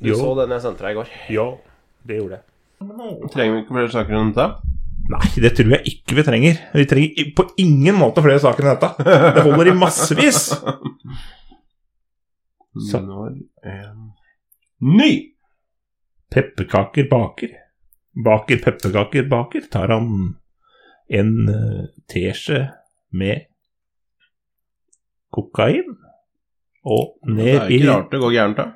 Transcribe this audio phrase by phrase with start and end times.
[0.00, 0.16] Du Jo.
[0.16, 1.08] så den jeg sendte deg i går.
[1.28, 1.46] Ja,
[2.08, 2.44] det gjorde jeg.
[3.34, 4.76] Trenger vi ikke flere saker enn dette?
[5.10, 6.60] Nei, det tror jeg ikke vi trenger.
[6.72, 9.08] Vi trenger på ingen måte flere saker enn dette.
[9.36, 10.40] Det holder i massevis.
[12.90, 13.00] Så.
[13.02, 13.34] Når
[13.66, 14.12] en
[14.86, 15.10] ny
[16.30, 17.56] Pepperkaker baker.
[18.14, 19.64] Baker pepperkaker baker.
[19.72, 20.36] Tar han
[21.10, 22.68] en eh, teskje
[23.10, 23.48] med
[25.34, 25.96] kokain
[26.86, 28.68] og ned i Det er ikke rart det går gærent, da.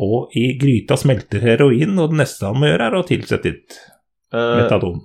[0.00, 3.80] Og i gryta smelter heroin, og det neste han må gjøre, er å tilsette litt
[4.32, 5.00] Eh, metadon.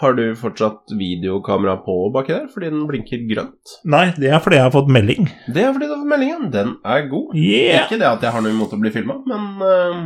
[0.00, 3.76] har du fortsatt videokamera på baki der fordi den blinker grønt?
[3.86, 5.28] Nei, det er fordi jeg har fått melding.
[5.46, 6.48] Det er fordi du har fått meldingen.
[6.50, 7.36] Den er god.
[7.38, 7.84] Yeah!
[7.84, 10.00] Ikke det at jeg har noe imot å bli filma, men uh...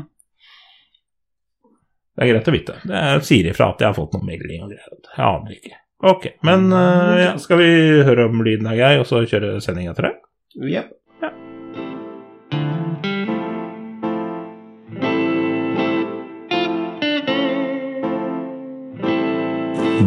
[2.13, 2.77] Det er greit å vite.
[2.85, 4.99] Det er, sier ifra at jeg har fått noen melding og greier.
[5.09, 5.81] Jeg aner ikke.
[6.11, 7.71] Ok, men uh, ja, skal vi
[8.05, 10.21] høre om lyden er grei, og så kjøre sendinga til deg?
[10.69, 10.85] ja.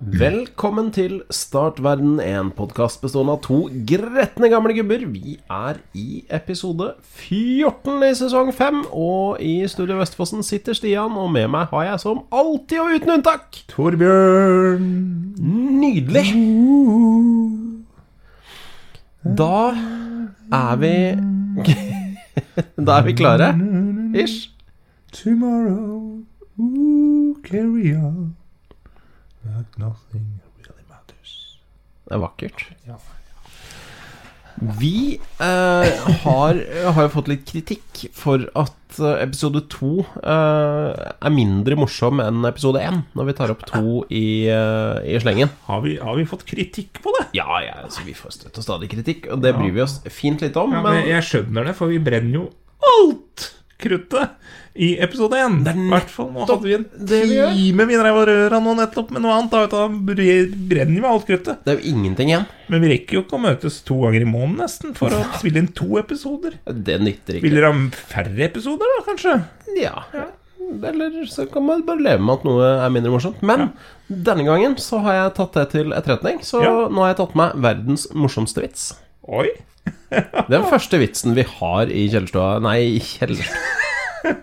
[0.00, 5.06] Velkommen til Startverden, en podkast bestående av to gretne gamle gubber.
[5.08, 11.32] Vi er i episode 14 i sesong 5, og i Studio Vestfossen sitter Stian, og
[11.32, 14.86] med meg har jeg som alltid og uten unntak Torbjørn.
[15.80, 16.28] Nydelig!
[19.24, 19.72] Da
[20.60, 20.94] er vi
[22.86, 23.54] Da er vi klare.
[24.12, 24.50] Ish.
[25.16, 26.26] Tomorrow,
[26.60, 28.36] ooh, carry on.
[29.56, 30.26] Like nothing
[30.60, 31.58] really matters.
[32.04, 32.66] Det er vakkert.
[34.80, 36.58] Vi eh, har,
[36.96, 42.44] har jo fått litt kritikk for at eh, episode to eh, er mindre morsom enn
[42.48, 45.52] episode én, når vi tar opp to i, eh, i slengen.
[45.70, 47.26] Har vi, har vi fått kritikk på det?
[47.40, 50.44] Ja, ja, så vi får støtt og stadig kritikk, og det bryr vi oss fint
[50.44, 50.76] litt om.
[50.76, 52.48] Ja, men men jeg skjønner det, for vi brenner jo
[52.92, 53.50] alt
[53.80, 54.30] kruttet
[54.76, 55.58] i episode 1.
[55.64, 59.24] Det er fall nå hadde vi en time vi drev og røra nå nettopp med
[59.24, 59.52] noe annet.
[59.52, 61.62] Da, da brenner vi alt kruttet.
[61.64, 62.46] det er jo ingenting igjen.
[62.72, 65.62] Men vi rekker jo ikke å møtes to ganger i måneden nesten for å spille
[65.62, 66.58] inn to episoder.
[66.66, 67.46] Det nytter ikke.
[67.46, 69.36] Vil dere ha færre episoder, da, kanskje?
[69.80, 70.02] Ja.
[70.66, 73.38] Eller så kan man bare leve med at noe er mindre morsomt.
[73.46, 73.68] Men
[74.10, 76.72] denne gangen så har jeg tatt det til etterretning, så Ja.
[76.90, 78.88] nå har jeg tatt med verdens morsomste vits.
[79.26, 79.48] Oi.
[80.52, 83.74] Den første vitsen vi har i kjellerstua Nei, i kjellerstua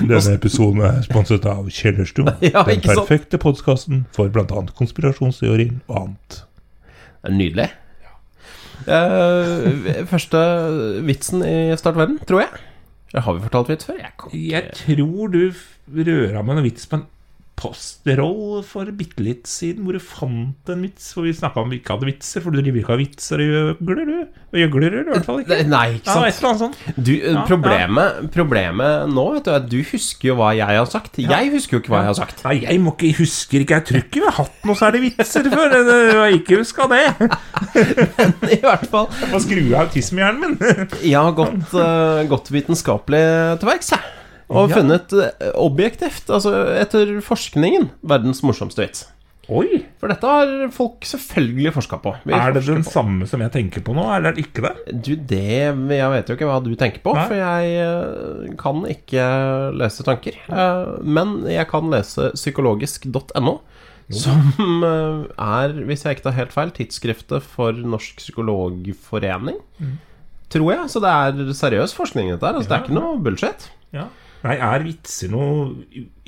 [0.00, 2.34] Denne episoden er sponset av Kjellerstua.
[2.44, 4.64] Ja, den perfekte perfekte podkasten for bl.a.
[4.76, 6.40] konspirasjonsteorier og annet.
[7.20, 7.68] Det er nydelig.
[8.90, 10.40] Eh, første
[11.06, 12.64] vitsen i Startverden, tror jeg.
[13.12, 13.98] Eller Har vi fortalt vits før?
[14.00, 15.42] Jeg kan ikke Jeg tror du
[16.10, 17.06] røra med en vits på en
[17.60, 21.78] postroll for bitte litt siden, hvor du fant en vits For vi snakka om vi
[21.80, 23.50] ikke hadde vitser, for du driver ikke av vitser og
[23.84, 24.40] gjøgler, du.
[24.50, 25.58] Og gjøgler i hvert fall ikke.
[25.70, 26.46] Nei, ikke Ja, sant?
[26.48, 26.78] annet sånt.
[26.96, 30.88] Du, eh, problemet, problemet nå vet du, er at du husker jo hva jeg har
[30.90, 31.20] sagt.
[31.22, 32.44] Jeg husker jo ikke hva jeg har sagt.
[32.48, 33.78] Nei, jeg må ikke, husker ikke.
[33.80, 35.76] Jeg tror ikke vi har hatt noe særlig vitser før.
[35.76, 37.04] Jeg har ikke huska det.
[38.40, 39.10] Men I hvert fall.
[39.20, 40.88] Jeg må skru av autismehjernen min.
[41.04, 43.22] Jeg har gått, uh, gått vitenskapelig
[43.60, 44.16] til verks, jeg.
[44.50, 44.80] Og Ja.
[44.80, 46.50] funnet eh, objektivt, altså
[46.80, 49.04] etter forskningen, verdens morsomste vits.
[49.50, 49.80] Oi!
[49.98, 52.12] For dette har folk selvfølgelig forska på.
[52.26, 52.90] Vi Er det den på.
[52.92, 54.74] samme som jeg tenker på nå, eller er det ikke det?
[55.02, 57.24] Du, det Jeg vet jo ikke hva du tenker på, Nei.
[57.26, 59.24] for jeg eh, kan ikke
[59.74, 60.38] lese tanker.
[60.50, 63.56] Eh, Men jeg kan lese psykologisk.no,
[64.10, 64.82] som
[65.38, 69.58] er, hvis jeg ikke tar helt feil, tidsskriftet for Norsk Psykologforening.
[70.50, 70.88] Tror jeg.
[70.90, 72.54] Så det er seriøs forskning, dette her.
[72.58, 73.68] Altså, det er ikke noe bullshit.
[73.94, 74.08] Ja.
[74.40, 75.66] Nei, er vitser noe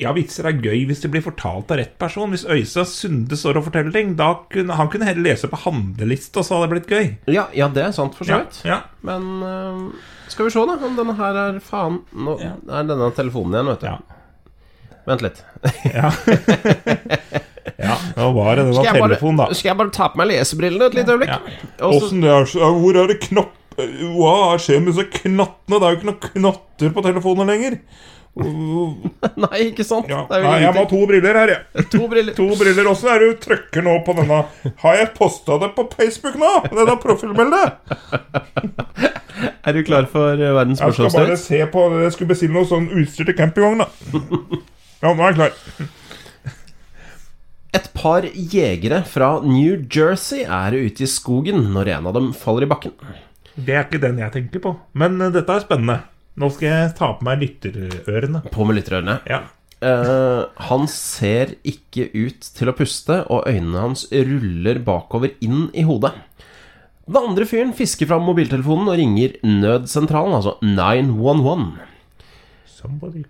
[0.01, 2.33] Ja, vitser er gøy hvis det blir fortalt av rett person.
[2.35, 6.43] Hvis Øystein Sunde står og forteller ting, da kunne han kunne heller lese på handleliste,
[6.43, 7.07] og så hadde det blitt gøy.
[7.33, 8.61] Ja, ja det er sant, for så vidt.
[8.69, 8.83] ja.
[9.07, 12.53] Men eh, skal vi se, da, om denne her er Faen, nå Ja.
[12.81, 13.89] er denne telefonen igjen, vet du.
[13.93, 13.99] Ja.
[15.09, 15.43] Vent litt.
[15.93, 16.11] Ja.
[17.79, 19.49] ja, nå var det den telefonen, da.
[19.55, 21.33] skal jeg bare ta på meg lesebrillene et lite øyeblikk?
[21.33, 21.41] Ja.
[21.89, 22.47] Også, Åssen det er
[22.83, 23.53] Hvor er det knapp...
[23.77, 25.79] Hva skjer med disse knattene?
[25.79, 27.79] Det er jo ikke noen knatter på telefonen lenger.
[28.33, 30.09] Nei, ikke sant?
[30.09, 30.23] Ja.
[30.29, 31.85] Det er jo Nei, jeg må ha to briller her, jeg.
[31.93, 32.37] To briller.
[32.39, 32.89] To briller.
[32.89, 34.39] Åssen er det du trykker nå på denne
[34.81, 36.53] Har jeg posta det på Facebook nå?
[36.73, 37.67] Denne profilbildet?
[39.63, 41.05] Er du klar for verdens morsomste?
[41.05, 43.91] Jeg skal bare se på Jeg skulle bestille noe sånn utstyr til campingvogn, da.
[45.03, 45.53] Ja, nå er jeg klar.
[47.73, 52.67] Et par jegere fra New Jersey er ute i skogen når en av dem faller
[52.67, 52.93] i bakken.
[53.57, 54.75] Det er ikke den jeg tenker på.
[54.99, 56.01] Men uh, dette er spennende.
[56.41, 58.47] Nå skal jeg ta på meg lytterørene.
[58.53, 59.19] På med lytterørene.
[59.29, 59.43] Ja.
[59.83, 65.85] Uh, han ser ikke ut til å puste, og øynene hans ruller bakover inn i
[65.89, 66.15] hodet.
[67.03, 71.67] Den andre fyren fisker fram mobiltelefonen og ringer nødsentralen, altså 911.
[72.71, 73.25] Somebody.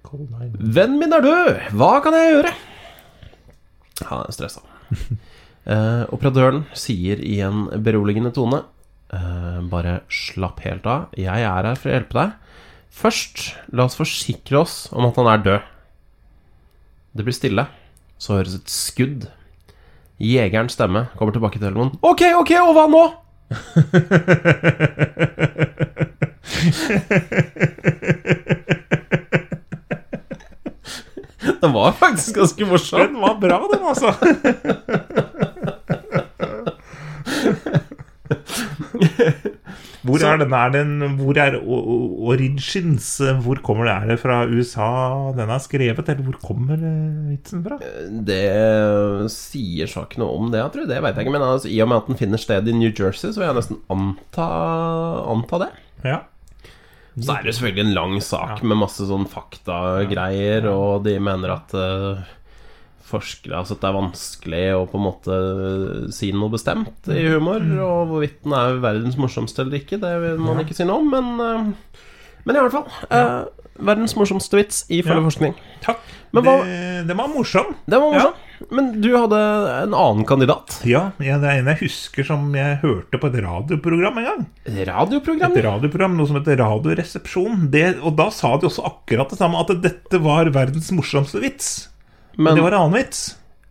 [0.60, 1.72] Vennen min er død!
[1.80, 2.52] Hva kan jeg gjøre?
[4.10, 4.62] Han er stressa.
[5.72, 8.62] uh, operatøren sier i en beroligende tone
[9.17, 11.06] eh, Bare slapp helt av.
[11.17, 12.35] Jeg er her for å hjelpe deg.
[12.93, 15.70] Først, la oss forsikre oss om at han er død.
[17.17, 17.64] Det blir stille.
[18.20, 19.23] Så høres et skudd.
[20.23, 21.97] Jegerens stemme kommer tilbake til telefonen.
[22.05, 23.05] Ok, ok, og hva nå?
[31.62, 33.00] Den var faktisk ganske morsom.
[33.00, 34.12] Den var bra, den, altså.
[40.02, 40.54] Hvor er den?
[40.56, 43.06] Er den hvor er Origins?
[43.44, 43.94] Hvor kommer det?
[43.94, 44.88] Er det fra USA
[45.37, 47.78] den er skrevet, eller hvor kommer eh, vitsen fra?
[48.26, 48.43] Det
[49.32, 50.90] sier saken noe om det, jeg tror.
[50.90, 51.37] Det vet jeg ikke.
[51.37, 53.60] Men altså, i og med at den finner sted i New Jersey, så vil jeg
[53.60, 54.50] nesten anta,
[55.37, 55.72] anta det.
[56.02, 56.20] Ja.
[57.12, 61.75] Så er det selvfølgelig en lang sak med masse sånn faktagreier, og de mener at
[61.76, 62.22] eh,
[63.12, 65.38] forskere altså at det er vanskelig å på en måte
[66.17, 70.41] si noe bestemt i humor, og hvorvidt den er verdens morsomste eller ikke, det vil
[70.43, 71.99] man ikke si noe om, men eh,
[72.44, 72.88] Men i hvert fall.
[73.14, 73.44] eh,
[73.79, 75.14] verdens morsomste vits i Ja.
[75.23, 75.55] forskning.
[75.85, 76.00] Takk.
[76.35, 77.75] Men hva- det, det var morsom.
[77.87, 78.49] Det var morsomt.
[78.70, 79.38] Men du hadde
[79.82, 80.81] en annen kandidat.
[80.87, 84.43] Ja, ja, det er en jeg husker som jeg hørte på et radioprogram en gang.
[84.87, 85.55] Radioprogram.
[85.56, 87.70] Et radioprogram, Noe som heter Radioresepsjon.
[87.70, 91.73] Det, og da sa de også akkurat det samme, at dette var verdens morsomste vits.
[92.37, 93.23] Men Men det var en annen vits.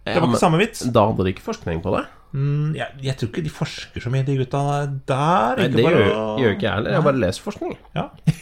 [0.06, 0.82] Det var ikke samme vits.
[0.92, 2.06] da hadde de ikke forskning på det.
[2.32, 4.62] Mm, jeg, jeg tror ikke de forsker så mye, de gutta
[5.10, 5.60] der.
[5.60, 6.96] Nei, det bare gjør, gjør ikke jeg heller.
[6.96, 7.76] Jeg bare leser forskning.
[7.98, 8.08] Ja.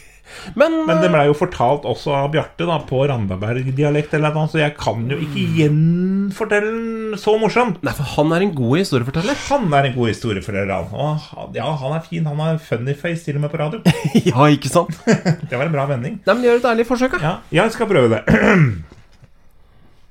[0.54, 5.08] Men, Men det blei jo fortalt også av Bjarte da, på Randaberg-dialekt, så jeg kan
[5.10, 7.80] jo ikke gjenfortelle den så morsomt.
[7.86, 9.40] Nei, for han er en god historieforteller.
[9.48, 11.18] Han er en god historieforteller, han.
[11.34, 12.30] Og ja, han er fin.
[12.30, 13.82] Han har funny face til og med på radio.
[14.30, 14.94] ja, ikke sant?
[15.50, 16.20] Det var en bra vending.
[16.22, 17.20] Nei, men Gjør et ærlig forsøk, da.
[17.26, 18.22] Ja, jeg skal prøve det.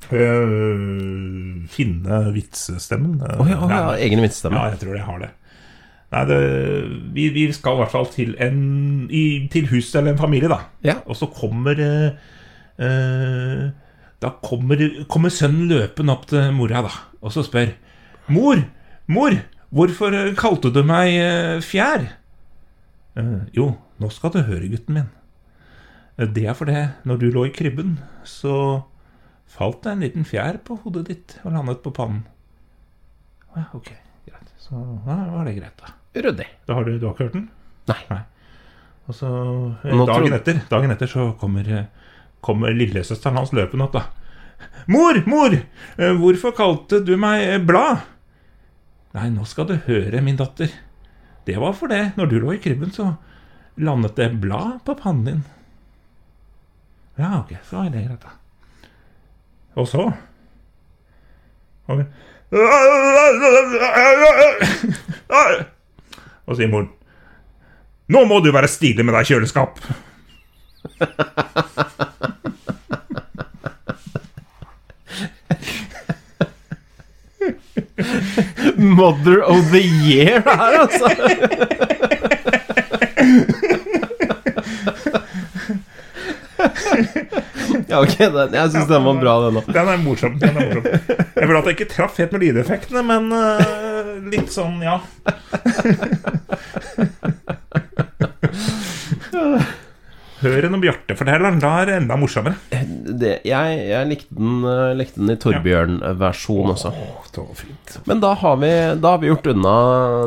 [0.09, 3.19] Øh, finne vitsestemmen.
[3.21, 4.57] Å ja, å ja, egen vitsestemme.
[4.57, 5.29] Ja, jeg tror jeg har det.
[6.09, 6.37] Nei, det,
[7.13, 8.61] vi, vi skal i hvert fall til en
[9.13, 10.63] i, Til huset eller en familie, da.
[10.81, 10.95] Ja.
[11.05, 12.15] Og så kommer uh,
[12.81, 13.67] uh,
[14.17, 16.95] Da kommer, kommer sønnen løpende opp til mora, da.
[17.21, 17.75] Og så spør
[18.33, 18.63] Mor!
[19.09, 19.37] Mor!
[19.69, 22.07] Hvorfor eh, kalte du meg eh, Fjær?
[23.17, 23.67] «Eh, jo,
[24.01, 25.09] nå skal du høre, gutten min.
[26.17, 28.81] Eh, Det er fordi når du lå i krybben, så
[29.49, 32.23] falt det en liten fjær på hodet ditt og landet på pannen.
[33.55, 33.89] Ja, ok,
[34.29, 34.51] greit.
[34.61, 35.95] Så da var det greit, da.
[36.19, 36.45] Ryddig.
[36.67, 37.47] Da har du, du har ikke hørt den?
[37.89, 38.19] Nei.
[39.09, 39.29] Og så
[39.83, 41.87] eh, Nå dagen, etter, dagen etter så kommer, eh,
[42.45, 44.05] kommer lillesøsteren hans løpende opp, da.
[44.91, 45.17] Mor!
[45.29, 45.55] Mor!
[45.55, 48.03] eh, Hvorfor kalte du meg Blad?
[49.17, 50.69] Nei, nå skal du høre, min datter.
[51.49, 52.11] Det var for det.
[52.19, 53.15] Når du lå i krybben, så
[53.81, 55.39] landet det blad på pannen din.
[57.17, 58.35] Ja, ok, så er det greit, da.
[59.79, 60.11] Og så
[61.87, 62.01] Og,
[66.49, 66.89] Og sier moren
[68.09, 69.77] Nå må du være stilig med deg kjøleskap.
[78.79, 82.08] Mother of the year her, altså.
[87.89, 89.69] Ja, ok, den, jeg syns den var bra, den òg.
[89.75, 90.37] Den er morsom.
[90.41, 94.53] den er morsom Jeg føler at jeg ikke traff helt med lydeffektene, men uh, litt
[94.53, 94.99] sånn, ja.
[100.39, 101.57] Hør en om Bjarte-fortelleren.
[101.59, 102.55] Da er det enda morsommere.
[103.19, 106.91] Det, jeg, jeg likte den, eh, likte den i Torbjørn-versjon også.
[106.95, 107.95] Åh, det var fint.
[108.07, 108.69] Men da har vi,
[109.03, 109.73] da har vi gjort unna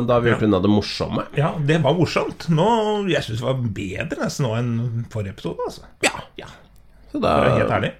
[0.05, 1.25] Da har vi gjort unna det morsomme.
[1.39, 2.45] Ja, det var morsomt.
[2.53, 2.67] Nå,
[3.09, 4.75] Jeg syns det var bedre nesten nå enn
[5.13, 5.65] forrige episode.
[5.65, 6.13] altså Ja.
[6.37, 6.51] Ja,
[7.13, 7.93] Så da helt ærlig.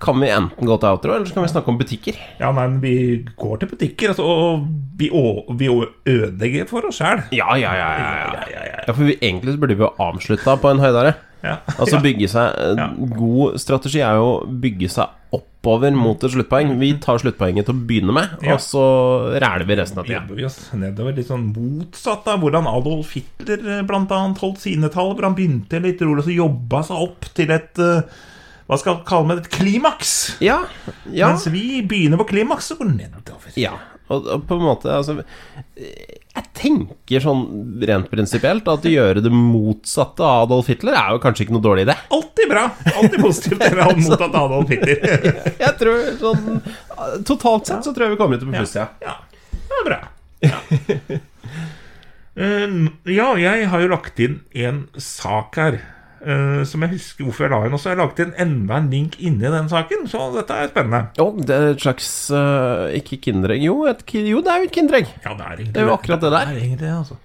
[0.00, 2.18] kan vi enten gå til outro, eller så kan vi snakke om butikker.
[2.38, 2.94] Ja, nei, men Vi
[3.36, 5.10] går til butikker, altså, og vi,
[5.58, 5.68] vi
[6.06, 7.24] ødelegger for oss sjæl.
[7.34, 8.84] Ja, ja, ja, ja, ja.
[8.86, 11.16] ja, for vi, egentlig så burde vi jo avslutta på en høydare.
[11.42, 11.60] Ja.
[11.78, 12.88] Altså bygge seg Ja.
[13.14, 16.72] God strategi er jo å bygge seg oppover mot et sluttpoeng.
[16.80, 18.82] Vi tar sluttpoenget til å begynne med, og så
[19.38, 20.22] ræler vi resten av tida.
[20.40, 20.50] Ja,
[20.80, 25.12] nedover litt sånn motsatt av hvordan Adolf Hitler eh, blant annet holdt sine tall.
[25.14, 28.18] Hvor han begynte litt rolig, så jobba seg opp til et eh,
[28.68, 30.14] hva skal vi kalle det, et klimaks.
[30.44, 30.58] Ja.
[31.08, 31.30] ja.
[31.30, 33.54] Mens vi begynner på klimaks og går nedover.
[33.56, 33.78] Ja,
[34.12, 35.18] og, og på en måte altså,
[35.76, 37.42] Jeg tenker sånn
[37.88, 41.64] rent prinsipielt at å gjøre det motsatte av Adolf Hitler er jo kanskje ikke noe
[41.64, 41.96] dårlig idé.
[42.14, 42.66] Alltid bra.
[42.94, 45.32] Alltid positivt å ha mottatt Adolf Hitler.
[45.64, 46.60] Jeg tror sånn
[47.28, 48.88] Totalt sett så tror jeg vi kommer ut på pluss, Ja,
[49.54, 50.00] det er bra.
[50.44, 50.60] Ja.
[52.38, 52.74] Eh,
[53.10, 55.80] ja, jeg har jo lagt inn en sak her.
[56.24, 57.74] Eh, som jeg husker hvorfor jeg la inn.
[57.76, 60.70] Og så har jeg laget en enda en link inni den saken, så dette er
[60.72, 61.00] spennende.
[61.18, 64.74] Jo, det er et slags uh, Ikke Kinderegg Jo, et, jo, det er jo et
[64.76, 65.10] Kinderegg.
[65.24, 66.52] Ja, det er Det er jo akkurat det der.
[66.52, 67.18] er egentlig altså.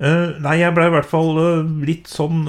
[0.00, 1.32] uh, nei, jeg ble i hvert fall
[1.86, 2.42] litt sånn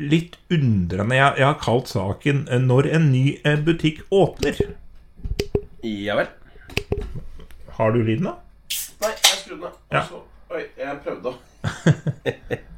[0.00, 1.14] Litt undrende.
[1.18, 3.24] Jeg, jeg har kalt saken 'Når en ny
[3.66, 4.62] butikk åpner'.
[5.86, 6.30] Ja vel.
[7.76, 8.34] Har du lyden, da?
[9.02, 9.76] Nei, jeg skrudde den av.
[9.92, 10.02] Ja.
[10.56, 11.36] Oi, jeg prøvde å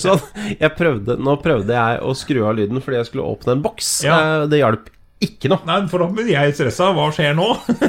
[0.00, 0.16] Så
[0.50, 3.90] jeg prøvde Nå prøvde jeg å skru av lyden fordi jeg skulle åpne en boks.
[4.06, 4.16] Ja.
[4.42, 4.88] Eh, Det hjalp
[5.20, 5.60] ikke noe.
[5.68, 6.86] Nei, for da blir jeg stressa.
[6.96, 7.48] Hva skjer nå?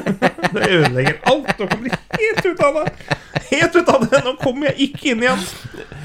[0.51, 1.51] Det ødelegger alt.
[1.61, 2.87] Nå kommer jeg helt ut av det.
[3.53, 4.19] Helt ut av det.
[4.25, 5.45] Nå kommer jeg ikke inn igjen.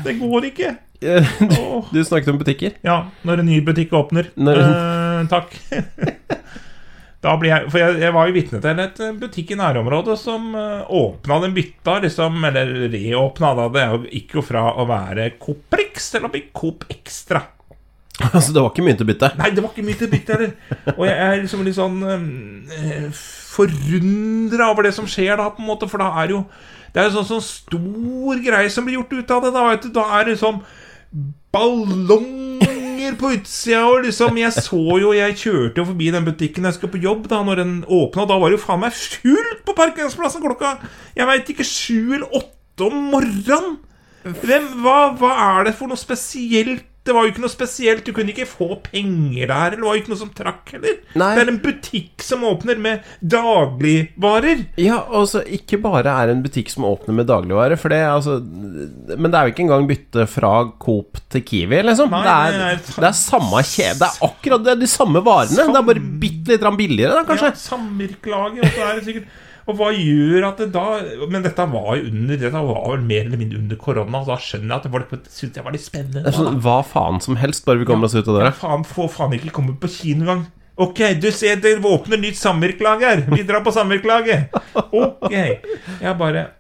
[0.06, 0.70] Det går ikke.
[1.02, 1.56] Eh, Du,
[1.92, 2.76] du snakket om butikker.
[2.86, 4.30] Ja, når en ny butikk åpner.
[4.38, 5.52] Når- Eh, takk.
[7.26, 10.86] Jeg, for jeg, jeg var jo vitne til et eh, butikk i nærområdet som uh,
[10.94, 13.52] åpna den bytta, liksom, eller reåpna.
[13.58, 13.66] Da.
[13.74, 17.42] Det gikk jo fra å være Coop Rix til å bli Coop Extra.
[18.32, 19.28] Altså, det var ikke mye til bytte.
[19.36, 20.52] Nei, det var ikke mye til bytte heller.
[20.94, 23.18] Og jeg er liksom litt sånn øh,
[23.56, 26.46] forundra over det som skjer da, på en måte, for da er jo
[26.94, 29.52] Det er jo sånn, sånn stor greie som blir gjort ut av det.
[29.52, 30.62] Da, vet du, da er det sånn
[32.96, 36.74] ballonger på utsida, og liksom Jeg så jo Jeg kjørte jo forbi den butikken jeg
[36.74, 39.74] skulle på jobb da Når den åpna, da var det jo faen meg fullt på
[39.76, 40.78] parkeringsplassen klokka
[41.16, 43.78] Jeg veit ikke, sju eller åtte om morgenen.
[44.26, 46.84] Hvem, hva, hva er det for noe spesielt?
[47.06, 48.04] Det var jo ikke noe spesielt.
[48.06, 49.76] Du kunne ikke få penger der.
[49.76, 50.96] Eller det var jo ikke noe som trakk heller.
[51.14, 51.30] Nei.
[51.38, 54.64] Det er en butikk som åpner med dagligvarer.
[54.80, 57.76] Ja, altså, ikke bare er en butikk som åpner med dagligvarer.
[57.78, 62.10] for det altså Men det er jo ikke engang bytte fra Coop til Kiwi, liksom.
[62.10, 63.98] Nei, det, er, det er- det er samme kjede.
[64.02, 65.56] Det er akkurat det er de samme varene.
[65.56, 67.52] Det er bare bitte litt billigere, da, kanskje.
[67.54, 68.64] Ja, Samvirkelaget.
[68.66, 70.82] Og så er det sikkert Og hva gjør at det da
[71.26, 74.68] Men dette var jo under Dette var vel mer eller mindre under korona, da skjønner
[74.70, 76.22] jeg at det var litt, syntes jeg var litt spennende.
[76.22, 78.52] Det er sånn, hva faen som helst, bare vi kommer oss ut av Ja, døra.
[78.60, 80.46] faen, få faen ikke komme på kino engang.
[80.76, 83.22] Ok, du ser det åpner nytt samvirkelag her.
[83.32, 84.52] Vi drar på samvirkelaget.
[84.92, 85.32] Ok.
[85.32, 86.50] Jeg bare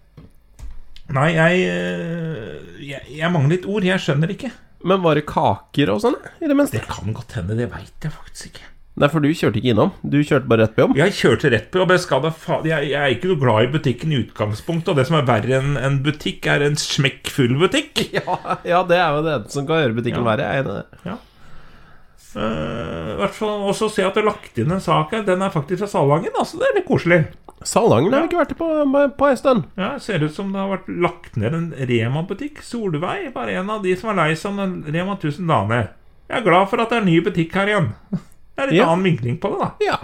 [1.14, 3.84] Nei, jeg, øh, jeg Jeg mangler litt ord.
[3.86, 4.50] Jeg skjønner ikke.
[4.86, 6.80] Men var det kaker og sånn, i det minste?
[6.80, 7.54] Det kan godt hende.
[7.58, 8.66] Det veit jeg faktisk ikke.
[8.96, 9.90] Nei, for du kjørte ikke innom.
[10.08, 10.94] Du kjørte bare rett på jobb.
[10.96, 11.90] Jeg kjørte rett på jobb.
[11.92, 14.88] Jeg, jeg, jeg er ikke noe glad i butikken i utgangspunktet.
[14.94, 18.06] Og det som er verre enn en butikk, er en smekkfull butikk.
[18.16, 20.28] Ja, ja, det er jo det som kan gjøre butikken Ja.
[20.30, 20.46] verre.
[20.48, 21.00] Jeg er enig i det.
[21.10, 21.16] Ja.
[22.36, 23.22] Uh,
[23.66, 25.24] Og så ser jeg at det er lagt inn en sak her.
[25.26, 26.32] Den er faktisk fra Salangen.
[26.36, 27.20] Altså, det er litt koselig.
[27.66, 28.68] Salangen har vi ikke vært på
[29.16, 29.64] på en stund.
[29.80, 32.60] Ja, Ser ut som det har vært lagt ned en Rema-butikk.
[32.64, 35.82] Solveig var en av de som er lei seg om Rema 1000 la.
[36.26, 37.92] Jeg er glad for at det er ny butikk her igjen.
[38.56, 38.86] Det er litt Ja.
[38.90, 39.72] annen vinkling på det, da.
[39.84, 39.98] Ja.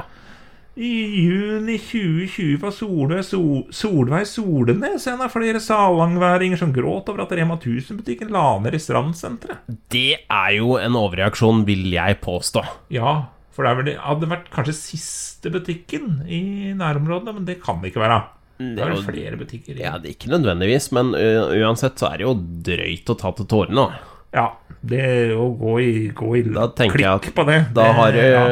[0.75, 0.89] I
[1.29, 7.33] juni 2020 var Solø, Sol, Solveig Solenes en av flere salangværinger som gråt over at
[7.37, 9.59] Rema 1000-butikken la ned i Strandsenteret.
[9.93, 12.65] Det er jo en overreaksjon, vil jeg påstå.
[12.91, 17.83] Ja, for det vel det hadde vært kanskje siste butikken i nærområdet, men det kan
[17.83, 18.23] det ikke være.
[18.63, 22.19] Det er vel jo- flere butikker Ja, det er Ikke nødvendigvis, men uansett så er
[22.19, 23.91] det jo drøyt å ta til tårene.
[24.33, 24.47] Ja,
[24.83, 25.03] det
[25.39, 28.45] å gå i, gå i klikk på det Da det- har, du, ja.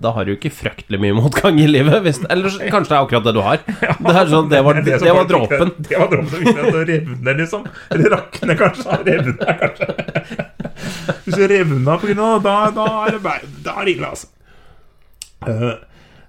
[0.00, 1.98] da har du ikke fryktelig mye motgang i livet.
[2.04, 3.58] Hvis, eller kanskje det er akkurat det du har.
[4.04, 5.72] Det, er sånn, det, var, det, var dråpen.
[5.78, 7.66] Det var dråpen som at det revner, liksom.
[7.90, 8.98] Eller rakner, kanskje.
[9.08, 9.88] Revner, kanskje.
[11.24, 13.34] Hvis du revner på grunn av det, da, da er det
[13.66, 14.30] da er det ille, altså.
[15.48, 15.74] Eh,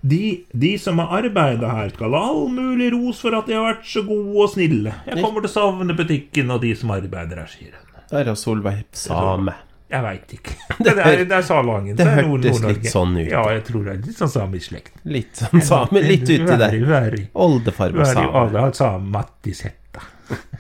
[0.06, 0.22] de,
[0.54, 3.88] de som har arbeida her, skal ha all mulig ros for at de har vært
[3.90, 4.94] så gode og snille.
[5.08, 7.85] Jeg kommer til å savne butikken og de som arbeider her, sier hun.
[8.12, 9.54] Er Solveig Same.
[9.90, 10.56] Jeg veit ikke.
[10.86, 11.96] Det er, det er Salangen.
[11.96, 13.28] det hørtes litt sånn ut.
[13.30, 14.96] Ja, jeg tror det er litt sånn samisk slekt.
[15.08, 17.20] Litt sånn same, litt uti der.
[17.46, 18.32] Oldefar var same.
[18.42, 20.04] alle har samme Mattisetta.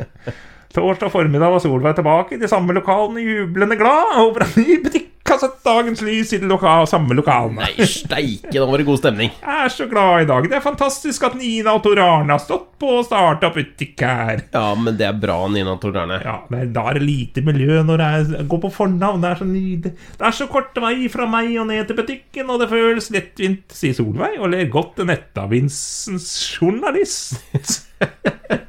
[0.75, 5.11] Torsdag formiddag var Solveig tilbake i de samme lokalene, jublende glad over en ny butikk
[5.35, 7.65] har sett dagens lys i de loka samme lokalene.
[7.65, 9.31] Nei, steike, nå var det god stemning.
[9.45, 10.49] Jeg er så glad i dag.
[10.51, 14.43] Det er fantastisk at Nina og Tor Arne har stått på og starta butikk her.
[14.53, 16.19] Ja, men det er bra, Nina og Tor Arne.
[16.23, 19.23] Ja, men Da er det lite miljø når jeg går på fornavn.
[19.23, 19.93] Det er så nydelig.
[20.19, 23.65] Det er så kort vei fra meg og ned til butikken, og det føles lettvint,
[23.75, 27.41] sier Solveig, og ler godt til Nettavinsens journalist.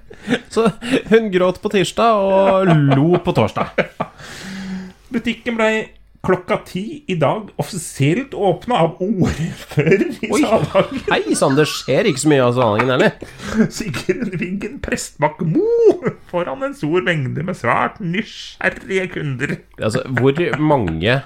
[0.50, 0.70] Så
[1.10, 3.76] hun gråt på tirsdag og lo på torsdag.
[5.14, 5.70] Butikken ble
[6.26, 10.40] klokka ti i dag offisielt åpna av ordfører i Oi.
[10.42, 11.04] Salangen.
[11.12, 13.14] Hei sann, det skjer ikke så mye av Salangen heller.
[13.72, 16.02] Sigurd Wiggen Prestbakk Mo
[16.32, 19.56] foran en stor mengde med svært nysgjerrige kunder.
[19.78, 21.20] Altså, hvor mange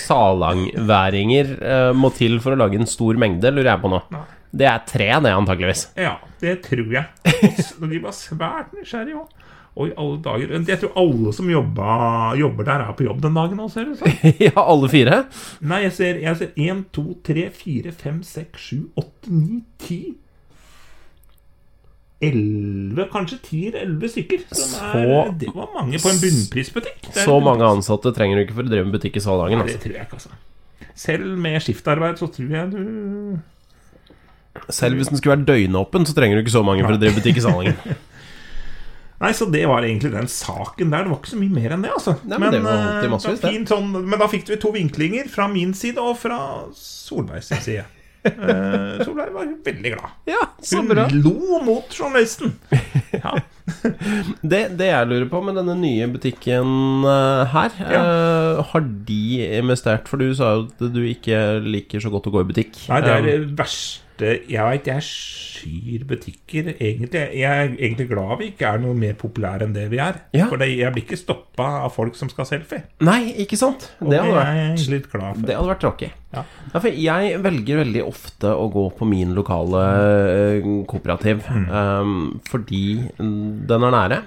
[0.00, 4.02] salangværinger uh, må til for å lage en stor mengde, lurer jeg på nå.
[4.50, 5.84] Det er tre, det, antakeligvis.
[6.00, 7.06] Ja, det tror jeg.
[7.80, 9.39] Og De var svært nysgjerrige òg.
[9.78, 11.90] Og i alle dager Jeg tror alle som jobba,
[12.38, 14.00] jobber der, er på jobb den dagen òg, ser du.
[14.48, 15.22] ja, alle fire?
[15.62, 20.02] Nei, jeg ser, jeg ser 1, 2, 3, 4, 5, 6, 7, 8, 9, 10
[22.20, 24.42] 11, kanskje 10-11 stykker.
[24.92, 27.06] Er, det var mange på en bunnprisbutikk.
[27.16, 29.78] Så mange ansatte trenger du ikke for å drive butikk i så Det Altså.
[29.80, 30.28] tror jeg ikke, altså.
[30.94, 33.38] Selv med skiftarbeid så tror jeg du
[34.68, 37.16] Selv hvis den skulle vært døgnåpen, så trenger du ikke så mange for å drive
[37.16, 37.80] butikk i Salangen.
[39.20, 41.04] Nei, så det var egentlig den saken der.
[41.04, 42.16] Det var ikke så mye mer enn det, altså.
[42.24, 45.28] Nei, men det var det massevis, det fint sånn, men da fikk vi to vinklinger
[45.28, 46.38] fra min side og fra
[46.76, 47.84] Solveigs side.
[48.24, 50.16] uh, Solveig var veldig glad.
[50.28, 51.06] Ja, så Hun bra.
[51.12, 52.56] lo mot journalisten.
[53.16, 53.36] Ja.
[54.42, 59.20] Det, det jeg lurer på med denne nye butikken her, her uh, Har de
[59.60, 62.80] investert For du sa jo at du ikke liker så godt å gå i butikk.
[62.90, 67.22] Nei, det er Um, det verste Jeg veit jeg skyr butikker, egentlig.
[67.36, 70.20] Jeg er egentlig glad vi ikke er noe mer populære enn det vi er.
[70.36, 70.46] Ja.
[70.50, 72.82] For jeg blir ikke stoppa av folk som skal selfie.
[73.04, 73.90] Nei, ikke sant?
[74.00, 75.46] Det hadde vært litt glad for.
[75.48, 76.10] Det hadde vært tråkig.
[76.30, 76.44] Ja.
[76.72, 79.84] Ja, jeg velger veldig ofte å gå på min lokale
[80.60, 81.64] eh, kooperativ Mm.
[81.70, 82.84] um, fordi
[83.18, 84.18] den er nære.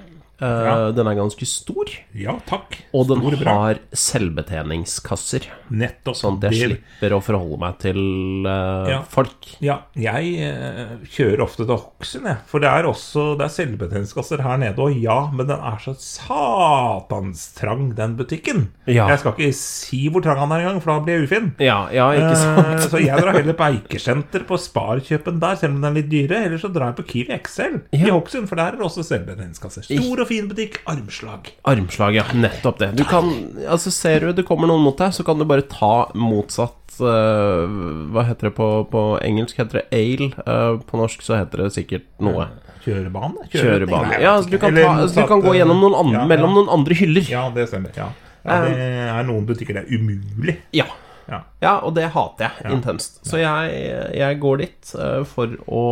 [0.41, 0.91] Eh, Ja.
[0.91, 1.85] Den er ganske stor,
[2.15, 2.79] Ja, takk.
[2.93, 5.45] og den Stor, har selvbetjeningskasser.
[5.71, 6.15] Nettopp.
[6.17, 9.01] Sånn at jeg Det- slipper å forholde meg til uh, Ja.
[9.03, 9.55] folk.
[9.61, 12.37] Ja, jeg uh, kjører ofte til Hokksund, jeg.
[12.47, 15.93] For det er også Det er selvbetjeningskasser her nede, og ja, men den er så
[15.97, 18.69] satans trang, den butikken.
[18.87, 19.07] Ja.
[19.07, 21.53] Jeg skal ikke si hvor trang han er engang, for da blir jeg ufin.
[21.59, 22.81] Ja, ja, ikke sant?
[22.83, 26.09] uh, så jeg drar heller på Eikersenter på Sparkjøpen der, selv om den er litt
[26.09, 26.43] dyre.
[26.45, 28.03] Eller så drar jeg på Kiwi XL i.
[28.09, 29.83] Hokksund, for der er det også selvbetjeningskasser.
[29.87, 31.51] Stor og fin butikk, armslag.
[31.69, 32.25] Armslag, ja.
[32.33, 32.91] Nettopp det.
[32.97, 33.29] Du kan,
[33.67, 37.69] altså Ser du det kommer noen mot deg, så kan du bare ta motsatt uh,
[38.13, 39.59] Hva heter det på, på engelsk?
[39.61, 40.31] Heter det ale?
[40.47, 42.49] Uh, på norsk så heter det sikkert noe.
[42.83, 43.47] Kjørebane?
[43.53, 44.17] Kjørebane.
[44.19, 46.57] Ja, altså, du kan, ta, altså, du kan gå eh, gjennom noen andre, ja, mellom
[46.57, 47.29] noen andre hyller.
[47.31, 47.93] Ja, det stemmer.
[47.95, 48.09] Ja.
[48.43, 50.57] ja, det er noen butikker det er umulig.
[50.75, 50.89] Ja.
[51.29, 51.39] Ja.
[51.63, 52.71] Ja, og det hater jeg Ja.
[52.75, 53.21] intenst.
[53.25, 55.83] Så jeg, jeg går dit eh, for å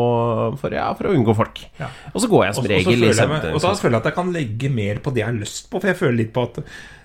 [0.60, 1.62] for, ja, for å unngå folk.
[1.80, 1.88] Ja.
[2.14, 3.96] Og så går jeg som Og så- og så regel i jeg Og så føler
[3.98, 6.18] jeg at jeg kan legge mer på det jeg har lyst på, for jeg føler
[6.18, 6.64] litt på at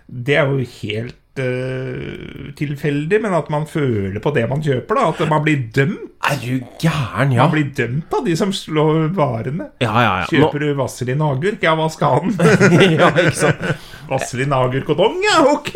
[0.08, 5.08] det er jo helt eh, tilfeldig, men at man føler på det man kjøper, da.
[5.10, 6.12] At man blir dømt.
[6.26, 7.44] Er du gæren, ja?
[7.46, 9.68] Man blir dømt av de som slår varene.
[9.82, 10.24] Ja, ja, ja.
[10.24, 11.60] Nå, Kjøper du Vazelin agurk?
[11.62, 12.32] Ja, hva skal han?
[12.96, 13.66] ja, ikke sant?
[14.08, 15.20] Vazelin agurk og dong?
[15.26, 15.70] Ja, ok!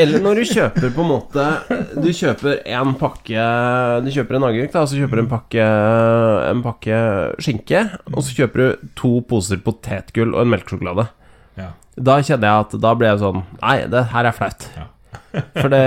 [0.00, 1.44] Eller når du kjøper på en måte
[2.02, 3.46] Du kjøper en pakke
[4.04, 5.66] Du kjøper en agurk, da, og så kjøper du en pakke
[6.52, 7.00] En pakke
[7.42, 11.06] skinke, og så kjøper du to poser potetgull og en melkesjokolade.
[11.60, 11.70] Ja.
[11.96, 14.68] Da kjenner jeg at da blir jeg sånn Nei, det her er flaut.
[14.78, 14.88] Ja.
[15.32, 15.80] For det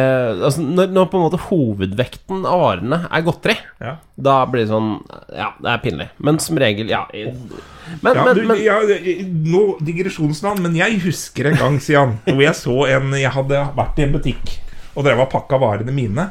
[0.46, 3.96] Altså, når, når på en måte hovedvekten av varene er godteri, Ja.
[4.18, 4.92] da blir det sånn
[5.34, 6.08] Ja, det er pinlig.
[6.18, 7.50] Men som regel, ja Men,
[8.04, 12.58] Ja, men, du, men ja, nå digresjonsnavn, men jeg husker en gang, Sian, hvor jeg
[12.58, 14.56] så en Jeg hadde vært i en butikk
[14.96, 16.30] og drev og pakka varene mine,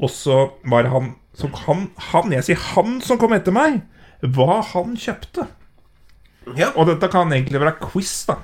[0.00, 0.38] og så
[0.72, 3.80] var han så han, han, jeg sier han som kom etter meg,
[4.22, 5.44] hva han kjøpte.
[6.56, 6.70] Ja.
[6.78, 8.38] Og dette kan egentlig være quiz, da.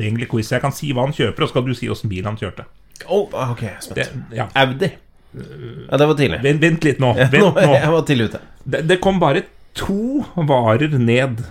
[0.00, 0.52] Egentlig quiz.
[0.52, 2.66] Jeg kan si hva han kjøper, og så skal du si åssen bil han kjørte.
[3.02, 3.98] Å, ok, spent.
[3.98, 4.48] Det, ja.
[4.62, 4.92] Audi.
[5.32, 6.42] Ja, det var tidlig.
[6.44, 7.14] Vent, vent litt nå.
[7.34, 7.72] Vent nå.
[7.80, 8.42] jeg var tidlig ute.
[8.62, 9.44] Det, det kom bare
[9.78, 11.42] to varer ned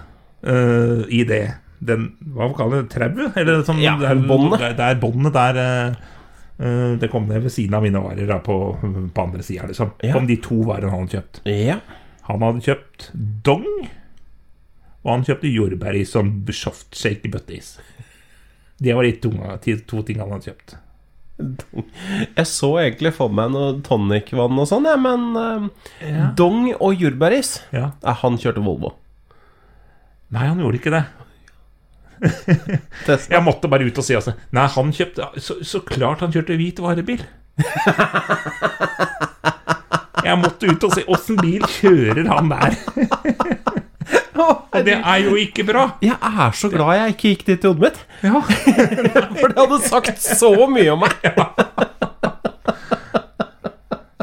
[0.46, 1.44] uh, i det.
[1.82, 3.38] Den, hva kaller det, trauet?
[3.42, 4.60] Eller sånn, Ja, det er båndet.
[4.62, 5.58] Det, det er båndet der
[6.62, 9.96] øh, Det kom ned ved siden av mine varer da, på, på andre sida, liksom.
[10.06, 10.14] Ja.
[10.14, 11.42] Kom de to varene han hadde kjøpt.
[11.50, 11.80] Ja.
[12.28, 13.08] Han hadde kjøpt
[13.48, 13.66] dong,
[15.02, 17.80] og han kjøpte jordbæris som softshake bøtteis.
[18.82, 19.30] Det var de to,
[19.86, 20.76] to tingene han hadde kjøpt.
[22.38, 27.56] Jeg så egentlig for meg noe tonicvann og sånn, ja, men eh, Dong og jordbæris
[27.74, 27.88] Ja.
[28.04, 28.92] Nei, Han kjørte Volvo.
[30.32, 31.04] Nei, han gjorde ikke det.
[32.22, 34.36] Jeg måtte bare ut og si altså.
[34.54, 37.24] Nei, han kjøpte Så, så klart han kjørte hvit varebil.
[40.22, 42.76] Jeg måtte ut og se åssen bil kjører han der.
[44.48, 45.86] Og det er jo ikke bra.
[46.04, 48.42] Jeg er så glad jeg ikke gikk dit i hodet mitt, Ja.
[49.40, 51.18] for det hadde sagt så mye om meg.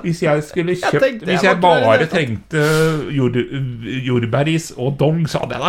[0.08, 2.62] Hvis jeg skulle Jeg kjøpt tenkte jeg Hvis jeg jeg bare trengte
[3.14, 3.36] jord,
[4.06, 5.64] jordbæris og dong, så hadde jeg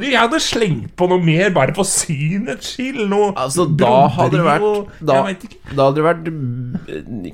[0.00, 3.04] da jeg hadde, slengt på noe mer, bare for synets skyld.
[3.10, 4.66] Noe Altså, da hadde det vært
[5.00, 5.18] da,
[5.76, 7.30] da hadde det vært eh,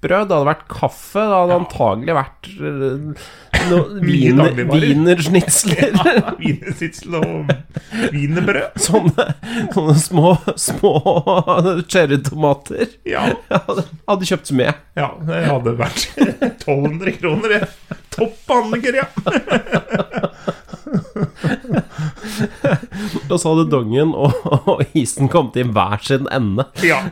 [0.00, 3.00] kneippbrød, det hadde vært kaffe, det hadde antagelig vært eh,
[3.70, 4.56] noe wiener-.
[6.40, 7.50] Wienersitsel og
[8.12, 8.78] wienerbrød.
[8.80, 9.26] Sånne,
[9.74, 10.94] sånne små, små
[11.90, 12.86] cherrytomater.
[13.08, 13.28] Ja.
[13.50, 14.72] Hadde, hadde kjøpt med.
[14.96, 17.48] ja, det hadde vært 1200 kroner.
[17.58, 17.96] det.
[18.10, 19.06] Topp handlinger, ja.
[23.30, 24.34] Og så hadde dongen og,
[24.66, 26.66] og isen kommet i hver sin ende.
[26.84, 27.04] ja.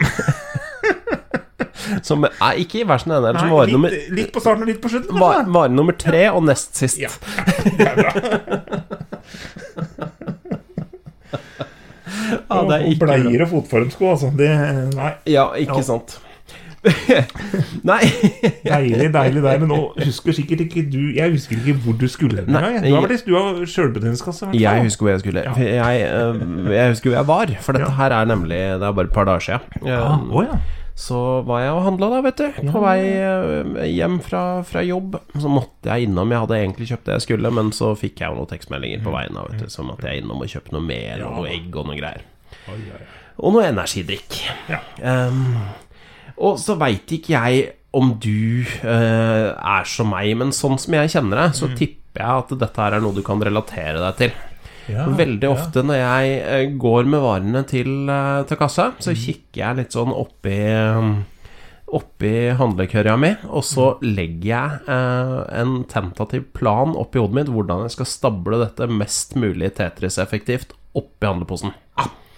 [2.09, 3.33] Som er ikke i versen ennå.
[3.37, 5.19] Nei, vare nummer, litt, litt på starten og litt på slutten.
[5.21, 5.53] va- altså.
[5.59, 6.99] vare nummer tre og nest sist.
[7.01, 7.09] Ja,
[7.79, 8.13] det er bra.
[12.49, 13.05] Ja, det er ikke.
[13.07, 14.31] Bleier og fotformsko, altså.
[14.37, 14.49] Det,
[14.97, 15.11] nei.
[15.29, 15.85] Ja, ikke Ja.
[15.87, 16.19] sant.
[17.83, 17.99] Nei
[18.63, 19.59] Deilig, deilig der.
[19.61, 22.45] Men nå husker sikkert ikke du Jeg husker ikke hvor du skulle.
[22.47, 24.49] Du har vært i stua sjølbetjeningskasse.
[24.57, 25.43] Jeg husker hvor jeg skulle.
[25.45, 25.53] Ja.
[25.59, 27.97] Jeg, eh, jeg husker hvor jeg var, for dette Ja.
[27.99, 29.61] her er nemlig Det er bare et par dager siden.
[29.83, 30.59] Ah, Eh, å ja.
[30.99, 32.71] Så var jeg og handla, da, vet du.
[32.73, 35.15] På vei eh, hjem fra, fra jobb.
[35.39, 36.33] Så måtte jeg innom.
[36.35, 39.13] Jeg hadde egentlig kjøpt det jeg skulle, men så fikk jeg jo noen tekstmeldinger på
[39.15, 39.39] veien.
[39.39, 41.79] da, vet du Som at jeg er innom og kjøpe noe mer, og noe egg
[41.79, 42.27] og noe greier.
[43.39, 44.41] Og noe energidrikk.
[44.99, 45.45] Um,
[46.35, 47.63] og så veit ikke jeg
[47.95, 52.43] om du uh, er som meg, men sånn som jeg kjenner deg, så tipper jeg
[52.43, 54.35] at dette her er noe du kan relatere deg til.
[54.89, 55.55] Ja, Veldig ja.
[55.55, 59.97] ofte når jeg eh, går med varene til, eh, til kassa, så kikker jeg litt
[59.97, 61.19] sånn oppi um,
[61.89, 67.87] Oppi handlekørja mi, og så legger jeg eh, en tentativ plan oppi hodet mitt hvordan
[67.87, 71.73] jeg skal stable dette mest mulig Tetris-effektivt oppi handleposen.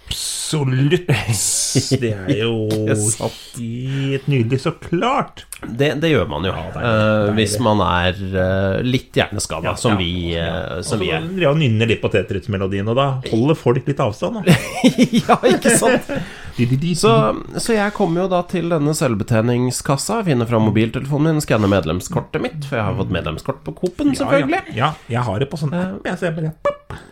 [0.07, 1.07] Absolutt!
[2.01, 4.57] Det er jo helt nydelig.
[4.59, 5.45] Så klart!
[5.63, 8.81] Det, det gjør man jo, Ja, det er- eh, det er hvis man er eh,
[8.83, 10.81] litt hjerneskada, Ja, som, ja, vi, ja.
[10.83, 11.23] som vi er.
[11.23, 14.41] Og så nynner litt på Tetris-melodien, og da holder folk litt avstand.
[15.21, 16.11] Ja, ikke sant?
[16.95, 17.11] Så,
[17.57, 22.65] så jeg kommer jo da til denne selvbetjeningskassa, finner fram mobiltelefonen min, skanner medlemskortet mitt,
[22.67, 24.61] for jeg har fått medlemskort på Coop-en, selvfølgelig.
[24.75, 26.01] Ja, ja, jeg har det på sånn app.
[26.05, 26.53] Jeg, ser bare,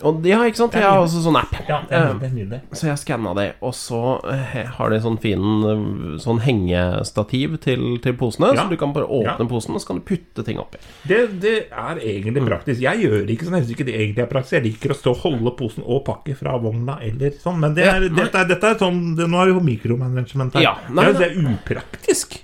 [0.03, 0.75] og de har, ikke sant?
[0.75, 1.53] Jeg har også sånn app.
[1.69, 2.59] ja, det er, Eh, det er nydelig.
[2.75, 3.99] Så jeg skanna det, og så
[4.31, 8.63] eh, har de sånn fin sånn hengestativ til, til posene, Ja.
[8.65, 9.47] så du kan bare åpne Ja.
[9.47, 10.77] posen, og så kan du putte ting oppi.
[11.07, 12.81] Det, det er egentlig praktisk.
[12.83, 14.57] Jeg gjør ikke sånn, jeg syns ikke det egentlig er praktisk.
[14.59, 17.85] Jeg liker å stå og holde posen og pakke fra vogna eller sånn, men det
[17.87, 20.63] er, Ja, dette, er, dette er sånn det, Nå er vi på mikromanagement her.
[20.65, 22.39] Ja, nei, det, er, det er upraktisk.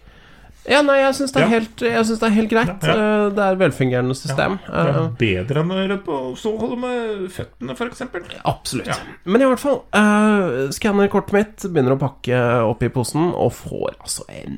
[0.65, 1.59] Ja, nei, jeg syns det, Ja.
[1.61, 2.81] det er helt greit.
[2.81, 3.25] Ja, ja.
[3.25, 4.55] Eh, Det er velfungerende system.
[4.65, 8.01] Det er Eh, bedre enn å gjøre på så holde med føttene, f.eks.
[8.45, 9.01] Absolutt.
[9.25, 13.53] Men i hvert fall, uh, skanner kortet mitt, begynner å pakke opp i posen, og
[13.53, 14.57] får altså en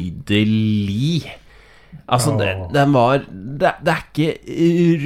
[0.00, 1.24] nydelig
[2.10, 4.30] Altså, det, den var det, det, er ikke,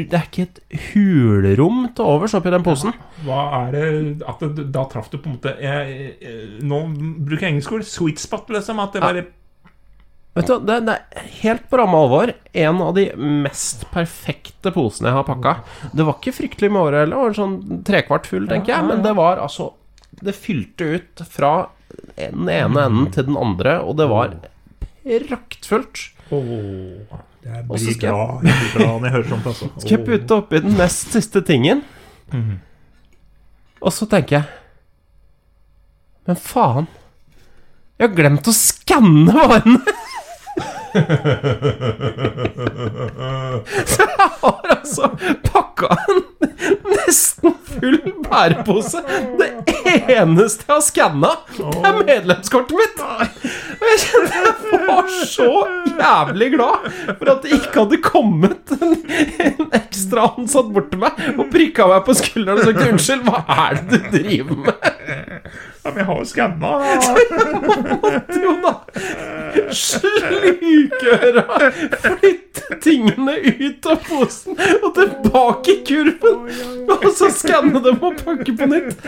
[0.09, 2.95] det er ikke et hulrom til overs oppi den posen.
[3.27, 3.89] Hva er det
[4.25, 6.81] at det, Da traff du på en måte jeg, jeg, Nå
[7.27, 7.85] bruker jeg engelsk ord.
[7.89, 8.81] Sweet spot, liksom.
[8.81, 9.27] At det bare
[10.35, 15.13] Vet du, det, det er helt på ramme alvor en av de mest perfekte posene
[15.13, 15.53] jeg har pakka.
[15.95, 19.13] Det var ikke fryktelig med året heller, var sånn trekvart full, tenker jeg, men det
[19.15, 19.71] var altså
[20.25, 21.53] Det fylte ut fra
[22.17, 24.35] den ene enden til den andre, og det var
[25.05, 26.09] praktfullt.
[26.33, 26.41] Åh,
[27.45, 29.47] jeg blir skal glad, jeg blir glad når jeg hører sånt.
[29.51, 29.67] Altså.
[29.79, 31.83] Skal jeg putte oppi den nest siste tingen,
[32.33, 32.55] Mm.
[33.85, 34.45] og så tenker jeg
[36.27, 36.87] Men faen,
[38.01, 39.81] jeg har glemt å skanne varene!
[43.91, 45.09] Så jeg har altså
[45.45, 46.23] pakka en
[46.95, 49.03] nesten full bærepose.
[49.39, 49.51] Det
[50.15, 53.03] eneste jeg har skanna, det er medlemskortet mitt!
[53.75, 54.43] Og jeg kjente
[54.75, 55.49] jeg var så
[55.99, 58.97] jævlig glad for at det ikke hadde kommet en,
[59.49, 63.45] en ekstra ansatt bort til meg og prikka meg på skulderen og sagt 'Unnskyld, hva
[63.69, 64.75] er det du driver med?'
[65.85, 66.69] Ja, men jeg har jo skanna.
[68.45, 68.71] Jo da.
[69.69, 71.43] Slukøra.
[72.01, 76.34] Flytte tingene ut av posen og tilbake i kurven.
[76.95, 79.05] Og så skanne dem og pakke på nytt.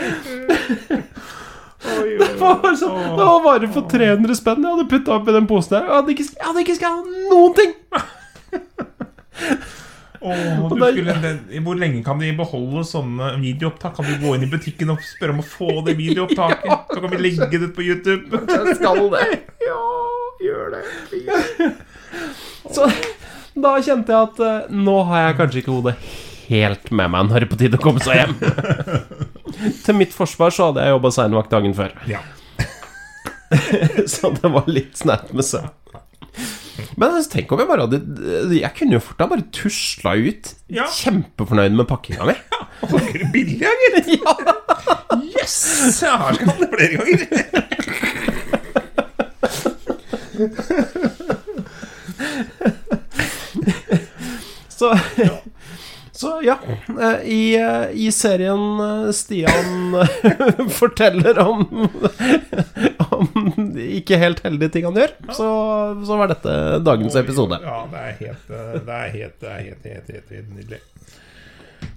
[1.87, 5.77] Det var, så, det var bare for 300 spenn jeg hadde putta oppi den posen
[5.77, 5.85] her.
[5.85, 7.75] Jeg hadde ikke, jeg hadde ikke skanna noen ting.
[10.19, 11.13] Oh, du skulle,
[11.61, 13.93] hvor lenge kan de beholde sånne videoopptak?
[13.99, 16.73] Kan du gå inn i butikken og spørre om å få det videoopptaket?
[16.93, 18.41] Så kan vi legge det ut på YouTube.
[18.55, 19.27] Jeg skal det.
[19.67, 19.83] Ja,
[20.41, 20.83] gjør det.
[22.71, 22.87] Så
[23.57, 25.95] da kjente jeg at eh, nå har jeg kanskje ikke hodet
[26.47, 28.35] helt med meg når det er på tide å komme seg hjem.
[29.85, 32.21] Til mitt forsvar så hadde jeg jobba seinvakt dagen før, Ja.
[34.11, 35.69] så det var litt snert med søvn.
[36.99, 40.51] Men altså, tenk om jeg bare hadde Jeg kunne jo fort ha bare tusla ut,
[40.73, 40.85] Ja.
[40.93, 42.35] kjempefornøyd med pakkinga mi.
[42.89, 44.11] Og er det billig, ja, gitt.
[45.31, 45.57] Yes!
[46.03, 48.37] Jeg har skatt det flere ganger.
[54.69, 54.95] Så
[56.17, 56.55] Så ja,
[57.01, 59.93] eh, i, eh, i serien eh, Stian
[60.79, 61.61] forteller om
[63.17, 63.27] Om
[63.77, 65.49] ikke helt heldige ting han gjør, så,
[66.05, 67.59] så var dette dagens episode.
[67.63, 70.81] Ja, det er helt Det er helt, det er helt, helt, helt, helt nydelig.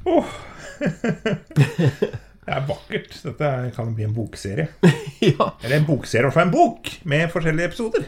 [0.04, 0.34] Åh.
[2.40, 3.12] Det er vakkert.
[3.22, 4.70] Dette kan bli en bokserie.
[5.22, 8.06] Ja, Eller en bokserie, i hvert fall en bok med forskjellige episoder.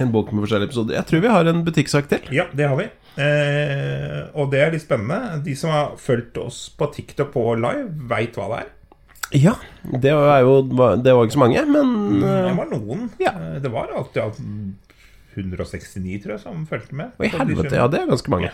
[0.00, 0.96] En bok med forskjellige episoder.
[0.96, 2.30] Jeg tror vi har en butikksak til.
[2.34, 2.86] Ja, det har vi.
[3.16, 5.40] Eh, og det er litt spennende.
[5.44, 8.72] De som har fulgt oss på TikTok på live, veit hva det er.
[9.34, 10.60] Ja, det var jo
[11.02, 13.08] Det var ikke så mange, men Det eh, var noen.
[13.18, 13.32] Ja.
[13.32, 14.40] Eh, Det var alltid alt
[15.36, 17.12] 169, tror jeg, som fulgte med.
[17.18, 18.52] Å, i helvete, ja, det er ganske mange.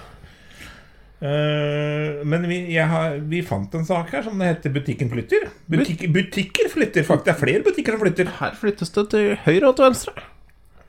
[1.22, 5.44] Uh, men vi, har, vi fant en sak her som det heter Butikken flytter.
[5.70, 7.29] Butik, butikker flytter, faktisk.
[7.29, 8.33] Det er flere butikker som flytter.
[8.40, 10.25] Her flyttes det til høyre og til venstre.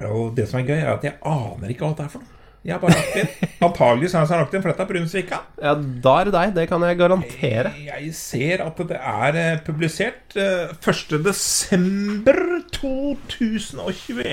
[0.10, 2.43] Og det som er gøy, er at jeg aner ikke hva det er for noe.
[2.64, 3.32] Jeg har bare lagt inn.
[3.68, 5.38] Antagelig så har jeg lagt inn, for dette er Brunsvika.
[5.60, 6.54] Ja, da er det deg.
[6.56, 7.74] Det kan jeg garantere.
[7.90, 11.18] Jeg ser at det er eh, publisert eh, 1.
[11.26, 12.40] desember
[12.78, 14.24] 2021.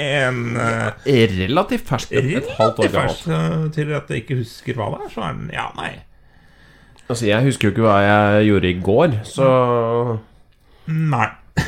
[0.63, 2.15] Eh, Relativt ferskt.
[2.21, 3.27] Et halvt år gammelt.
[3.27, 5.13] eh, til at jeg ikke husker hva det er.
[5.17, 5.91] Så er den Ja, nei.
[7.11, 9.51] Altså, jeg husker jo ikke hva jeg gjorde i går, så
[10.87, 11.27] Nei.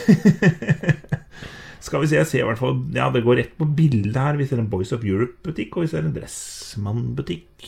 [1.92, 4.38] Skal vi se, jeg ser i hvert fall Ja, det går rett på bildet her.
[4.40, 7.66] Vi ser en Boys of Europe-butikk, og vi ser en Dressmann-butikk.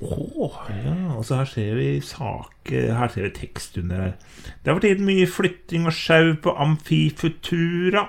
[0.00, 4.14] Åh, Ja, og så her ser vi saker Her ser vi tekst under her.
[4.62, 8.06] Det er for tiden mye flytting og sjau på Amfifutura.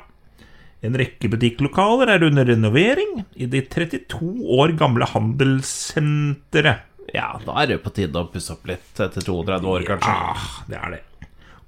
[0.83, 6.87] En rekke butikklokaler er under renovering i det 32 år gamle handelssenteret.
[7.13, 10.15] Ja, da er det på tide å pusse opp litt etter 32 år, kanskje.
[10.15, 11.03] Ja, det er det.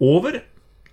[0.03, 0.39] Over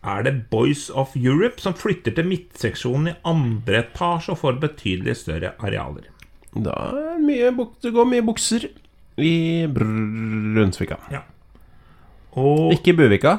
[0.03, 5.15] er det Boys of Europe som flytter til midtseksjonen i andre etasje og får betydelig
[5.21, 6.09] større arealer.
[6.53, 8.67] Da er mye buk det går mye bukser
[9.23, 9.35] i
[9.73, 10.99] Brunsvika.
[11.13, 11.23] Ja.
[12.41, 13.39] Og Ikke Buvika.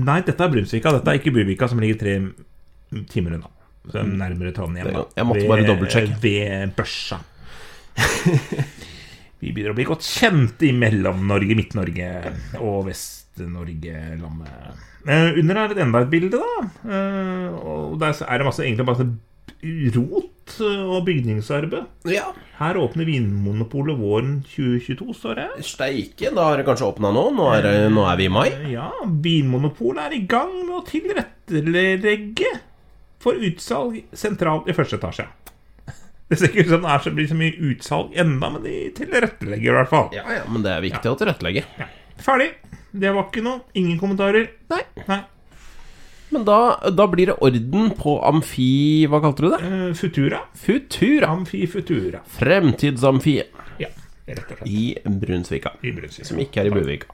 [0.00, 0.92] Nei, dette er Brunsvika.
[0.96, 2.14] Dette er ikke Buvika, som ligger tre
[3.10, 3.50] timer unna.
[3.90, 4.92] Så nærmere Trondheim.
[4.94, 5.04] da.
[5.16, 6.18] Jeg måtte bare dobbeltsjekke.
[6.22, 7.20] Ved Børsa.
[9.40, 12.08] Vi begynner å bli godt kjent i Mellom-Norge, Midt-Norge
[12.60, 12.90] og
[13.36, 14.48] Vest-Norge-landet.
[15.08, 16.68] Eh, under er det enda et bilde, da.
[16.84, 19.06] Eh, og der er det masse, egentlig masse
[19.94, 21.86] rot eh, og bygningsarbeid.
[22.10, 22.30] Ja.
[22.58, 25.48] Her åpner Vinmonopolet våren 2022, står det.
[25.64, 27.26] Steike, da har det kanskje åpna nå.
[27.36, 28.48] Nå er, det- nå er vi i mai.
[28.72, 32.52] Ja, Vinmonopolet er i gang med å tilrettelegge
[33.20, 35.26] for utsalg sentralt i første etasje.
[36.30, 38.74] Det ser ikke ut som det er så, blir så mye utsalg enda, men de
[38.94, 40.12] tilrettelegger i hvert fall.
[40.14, 41.64] Ja, ja, men det er viktig å tilrettelegge.
[41.80, 41.88] Ja.
[42.22, 42.52] Ferdig.
[42.92, 43.60] Det var ikke noe.
[43.78, 44.48] Ingen kommentarer.
[44.72, 44.80] Nei.
[45.08, 45.20] Nei.
[46.30, 46.56] Men da,
[46.94, 49.58] da blir det orden på Amfi Hva kalte du det?
[49.66, 50.44] Eh, Futura.
[50.54, 51.26] Futura.
[51.34, 52.20] Amfi Futura.
[52.36, 53.50] Fremtidsamfiet
[53.82, 53.88] Ja,
[54.28, 54.68] rett og slett.
[54.70, 55.72] i Brunsvika.
[55.82, 56.28] I Brunsvika.
[56.28, 57.10] Som ikke er i Buvika.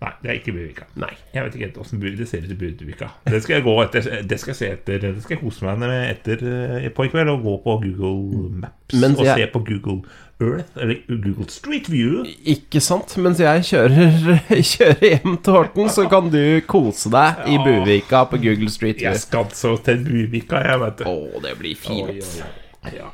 [0.00, 0.86] Nei, det er ikke Buvika.
[0.96, 1.10] Nei.
[1.34, 3.10] Jeg vet ikke helt åssen det ser ut i Buvika.
[3.28, 5.78] Det skal jeg gå etter Det skal jeg se etter Det skal jeg kose meg
[5.82, 9.50] med etter eh, på i kveld og gå på Google Maps Mens og jeg- se
[9.52, 10.00] på Google
[10.40, 12.22] Earth, eller Google Street View.
[12.48, 13.12] Ikke sant?
[13.20, 14.40] Mens jeg kjører,
[14.72, 19.10] kjører hjem til Horten, så kan du kose deg i Buvika på Google Street View.
[19.10, 21.10] Jeg skal så til Buvika, jeg, vet du.
[21.12, 22.08] Å, det blir Oi, fint.
[22.08, 22.46] oi,
[22.88, 22.94] oi.
[22.96, 23.12] Ja.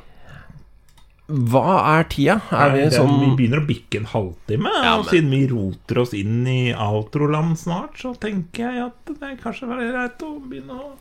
[1.27, 2.41] Hva er tida?
[2.51, 5.47] Er vi det- vi sånn begynner å bikke en halvtime, Ja, og men- siden vi
[5.47, 10.17] roter oss inn i outroland snart, så tenker jeg at det er kanskje være greit
[10.23, 10.91] å begynne å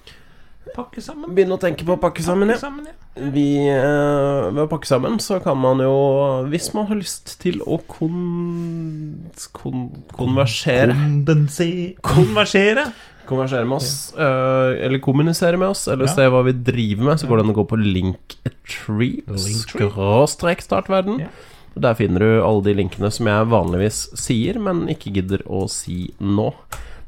[0.74, 1.34] pakke sammen.
[1.36, 2.56] Begynne å tenke på å pakke sammen, ja.
[2.56, 3.30] Pakke sammen, ja.
[3.32, 7.62] Vi, eh, ved å pakke sammen, så kan man jo Hvis man har lyst til
[7.64, 9.30] å kon...
[9.56, 10.92] kon konversere
[12.04, 12.90] Konversere.
[13.26, 16.12] Konversere med oss, eh, eller kommunisere med oss, eller Ja.
[16.14, 19.90] se hva vi driver med, så går det an å gå på Linktree, Linktree.
[19.90, 21.18] skråstrek startverden.
[21.24, 21.26] Ja.
[21.76, 26.14] Der finner du alle de linkene som jeg vanligvis sier, men ikke gidder å si
[26.20, 26.54] nå.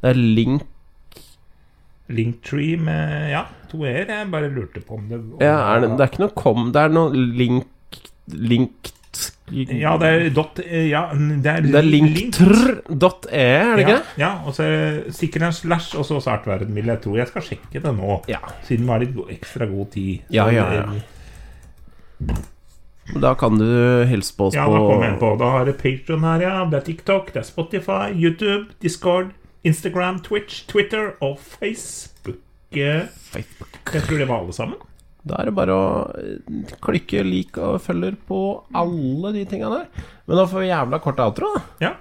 [0.02, 0.62] Det er link
[2.08, 4.06] Linktree med ja, to e-er.
[4.08, 6.70] Jeg bare lurte på om det om ja, er det, det er ikke noe kom,
[6.72, 7.66] det er noe link
[8.28, 8.92] Linkt
[9.52, 14.30] Ja, det er dot Ja, det er, Det er linktr.e, er det ikke ja, ja,
[14.44, 17.14] og så er det sikkert en slash, og så startverden, vil jeg tro.
[17.16, 18.40] Jeg skal sjekke det nå, Ja.
[18.68, 20.26] siden vi har litt ekstra god tid.
[20.28, 20.84] Ja, Så ja, ja,
[22.28, 22.36] ja.
[23.16, 23.64] Da kan du
[24.10, 25.30] hilse på oss Ja, på da kommer jeg på.
[25.40, 26.54] Da har du Patreon her, ja.
[26.68, 29.30] Det er TikTok, det er Spotify, YouTube, Discord,
[29.66, 32.38] Instagram, Twitch, Twitter og Facebook.
[32.70, 33.80] Eh, Facebook.
[33.92, 34.78] Jeg tror det var alle sammen.
[35.28, 38.42] Da er det bare å eh, klikke lik og følger på
[38.76, 40.04] alle de tinga der.
[40.28, 41.64] Men da får vi jævla kort outro, da.
[41.88, 41.94] Ja.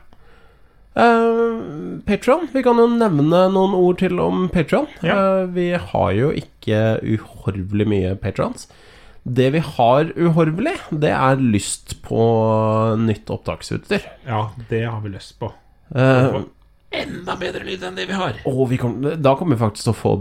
[0.98, 2.48] Uh, Patron.
[2.54, 4.88] Vi kan jo nevne noen ord til om Patron.
[5.06, 5.46] Ja.
[5.54, 8.66] vi har jo ikke uhorvelig mye patrons.
[9.28, 12.22] Det vi har uhorvelig, det er lyst på
[13.02, 14.06] nytt opptaksutstyr.
[14.26, 15.52] ja, det har vi lyst på.
[15.92, 16.48] Uh,
[16.92, 18.38] Enda bedre lyd enn det vi har.
[18.48, 20.14] og vi kom, da kommer vi faktisk til å få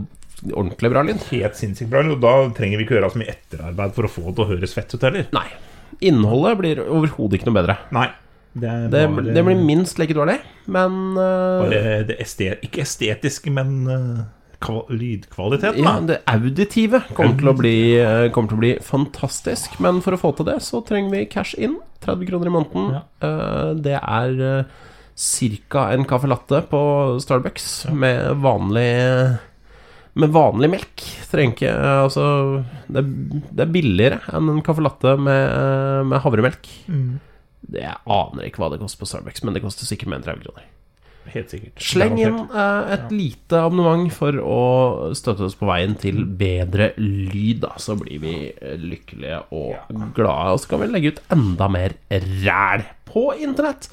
[0.53, 1.23] ordentlig bra lyd.
[1.31, 2.03] Helt sinnssykt bra.
[2.13, 4.51] Og da trenger vi ikke gjøre så mye etterarbeid for å få det til å
[4.51, 5.29] høres fett ut heller.
[5.37, 5.47] Nei.
[6.05, 7.77] Innholdet blir overhodet ikke noe bedre.
[7.95, 8.09] Nei.
[8.57, 10.39] Det, Det, bare- det blir minst like dårlig,
[10.73, 14.23] men uh, bare det estet, Ikke estetiske, men uh,
[14.65, 16.07] kva- lydkvaliteten, ja, da.
[16.09, 19.77] det auditive kommer til, å bli, uh, kommer til å bli fantastisk.
[19.85, 21.77] Men for å få til det, så trenger vi cash in.
[22.07, 22.91] 30 kroner i måneden.
[22.97, 23.03] Ja.
[23.27, 24.83] Eh, det er uh,
[25.17, 25.87] ca.
[25.95, 26.81] en caffè latte på
[27.25, 28.91] Starbucks med vanlig
[30.17, 31.03] med vanlig melk.
[31.31, 31.73] Trenger ikke
[32.07, 32.27] Altså,
[32.89, 36.69] det, er- det er billigere enn en caffè latte med, med havremelk.
[36.89, 37.19] Mm.
[37.67, 40.29] Det, jeg aner ikke hva det koster på Starbucks, men det koster sikkert mer enn
[40.29, 40.65] 30 kroner.
[41.35, 41.81] Helt sikkert.
[41.83, 44.59] Sleng inn eh, et lite abonnement for å
[45.19, 47.73] støtte oss på veien til bedre lyd, da.
[47.83, 50.53] Så blir vi eh, lykkelige og glade.
[50.55, 51.97] Og så kan vi legge ut enda mer
[52.47, 53.91] ræl på internett.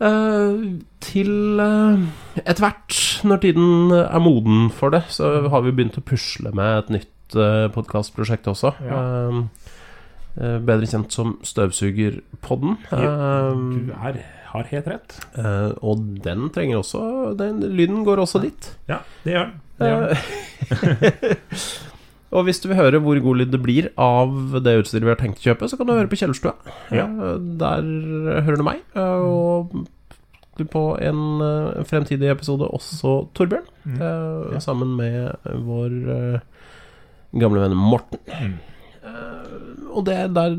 [0.00, 0.60] Eh,
[1.04, 2.00] til uh,
[2.40, 6.78] etter hvert, når tiden er moden for det, så har vi begynt å pusle med
[6.78, 8.72] et nytt uh, podkastprosjekt også.
[8.86, 9.00] Ja.
[9.00, 9.40] Eh,
[10.40, 12.78] eh, bedre kjent som Støvsugerpodden.
[12.96, 14.22] Eh, Du er,
[14.54, 15.18] har helt rett.
[15.36, 18.72] Uh, og den trenger også den, Lyden går også dit.
[18.88, 19.60] Ja, det gjør den.
[19.80, 21.38] Det gjør den.
[22.30, 25.18] Og hvis du vil høre hvor god lyd det blir av det utstyret vi har
[25.18, 26.52] tenkt å kjøpe, så kan du høre på Kjellerstua.
[26.94, 27.08] Ja.
[27.10, 27.88] Eh, der
[28.46, 29.74] hører du meg, eh, og
[30.60, 33.66] du på en eh, fremtidig episode også Torbjørn.
[33.82, 34.58] Mm.
[34.62, 35.94] Sammen med vår
[37.40, 38.20] gamle venn Morten.
[38.28, 38.58] Mm.
[39.90, 40.52] Og det der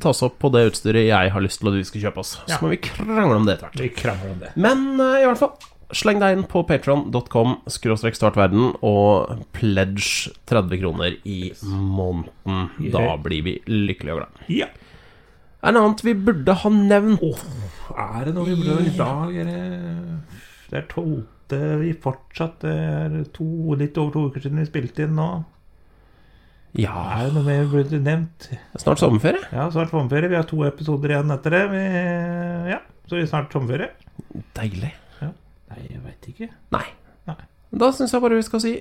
[0.00, 2.36] tas opp på det utstyret jeg har lyst til at vi skal kjøpe oss.
[2.46, 2.60] Så Ja.
[2.62, 4.56] må vi krangle om det etter hvert.
[4.56, 5.52] Men i hvert fall
[5.92, 12.70] Sleng deg inn på patron.com startverden og pledge 30 kroner i måneden.
[12.94, 14.46] Da blir vi lykkelige og glade.
[14.48, 14.70] Ja.
[15.62, 17.22] Er det annet vi burde ha nevnt?
[17.92, 19.36] Er det noe vi burde ha i dag?
[19.42, 19.60] Er det,
[20.72, 23.44] det er tolvte vi fortsatt Det er to,
[23.76, 25.28] litt over to uker siden vi spilte inn nå.
[26.80, 28.48] Ja, Er det noe mer vi burde nevnt?
[28.80, 29.44] snart sommerferie.
[29.52, 30.32] Ja, snart sommerferie.
[30.32, 31.62] Vi har to episoder igjen etter det.
[31.74, 31.84] Vi,
[32.72, 33.92] ja, så vi er snart sommerferie.
[34.56, 34.94] Deilig.
[35.72, 36.48] Nei, jeg veit ikke.
[36.74, 36.84] Nei.
[37.30, 37.38] Nei.
[37.80, 38.72] Da syns jeg bare vi skal si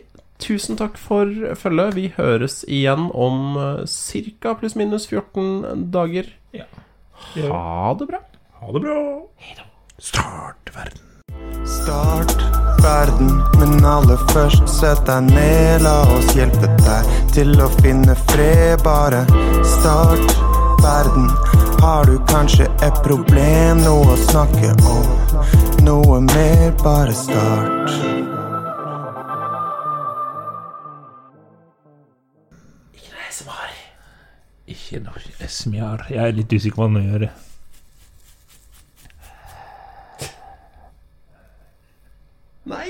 [0.41, 1.95] tusen takk for følget.
[1.95, 3.55] Vi høres igjen om
[3.87, 4.55] ca.
[4.59, 6.27] pluss-minus 14 dager.
[6.51, 6.67] Ja.
[7.37, 8.19] Ha det bra.
[8.59, 8.97] Ha det bra.
[10.01, 11.07] Start verden.
[11.65, 12.35] Start
[12.83, 15.85] verden, men aller først sett deg ned.
[15.85, 18.81] La oss hjelpe deg til å finne fred.
[18.83, 19.23] Bare
[19.77, 20.35] start
[20.83, 21.29] verden.
[21.81, 25.20] Har du kanskje et problem, noe å snakke om?
[25.83, 27.89] Noe mer, bare start.
[32.93, 33.71] Ikke noe SMR.
[34.67, 36.05] Ikke noe SMR.
[36.13, 37.27] Jeg er litt usikker på hva den gjør.
[42.71, 42.89] Nei.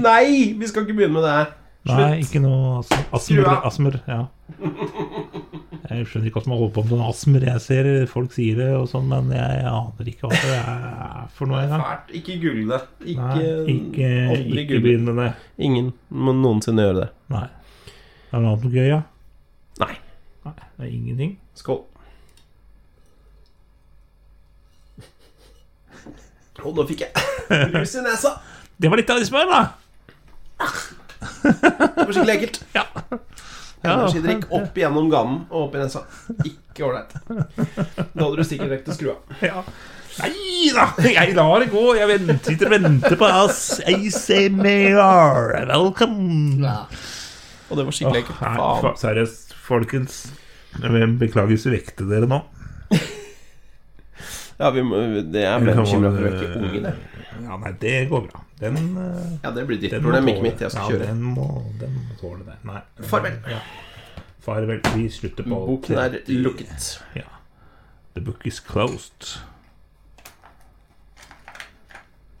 [0.00, 0.28] Nei!
[0.56, 1.38] Vi skal ikke begynne med det
[1.80, 1.96] Slutt.
[1.96, 2.82] Nei, ikke noe
[3.16, 3.54] asmer.
[3.64, 4.24] asmer ja.
[5.90, 7.44] Jeg skjønner ikke hva som holder på med sånn asmer.
[7.48, 11.50] Jeg ser folk sier det, og sånn, men jeg aner ikke hva det er for
[11.50, 11.82] noe engang.
[12.14, 12.82] Ikke google det.
[13.10, 15.30] Ikke, aldri ikke begynn med det.
[15.66, 17.08] Ingen må noensinne gjøre det.
[17.34, 17.48] Nei.
[18.30, 19.00] Er det noe annet gøy, ja?
[19.82, 19.94] Nei.
[20.46, 21.32] Nei, det er ingenting.
[21.58, 21.82] Skål.
[26.60, 28.36] Og nå fikk jeg lus i nesa.
[28.80, 29.58] Det var litt av smør, da!
[31.20, 32.62] Det var skikkelig ekkelt.
[32.72, 32.86] Ja.
[33.80, 36.02] Energidrikk opp gjennom ganen og opp i nesa.
[36.44, 37.14] Ikke ålreit.
[37.26, 39.40] Da hadde du sikkert rekt å skru av.
[39.44, 39.62] ja.
[40.20, 40.88] Nei da!
[41.06, 41.84] Jeg lar det gå.
[41.96, 43.60] Jeg venter, sitter og venter på oss.
[43.88, 45.54] ACMR.
[45.70, 46.66] Velkommen.
[47.70, 48.90] Og det var skikkelig ekkelt.
[49.00, 50.18] Seriøst, folkens.
[50.76, 52.42] Beklager hvis vi vekte dere nå.
[54.60, 54.98] Ja, vi må,
[55.32, 56.94] det er ble bekymra for å vekke ungen, det.
[57.40, 58.42] Ja, nei, det går bra.
[58.60, 60.60] Den, eh, Ja, det blir ditt problem, ikke mitt.
[60.60, 61.06] Jeg skal ja, kjøre.
[61.08, 61.46] Den må,
[61.80, 62.56] den må tåle det.
[62.68, 62.82] Nei.
[63.08, 63.38] Farvel.
[63.48, 63.60] Ja.
[64.44, 64.82] Farvel.
[64.94, 66.90] Vi slutter på Boken er lukket.
[67.16, 67.24] Ja.
[68.14, 69.38] The book is closed.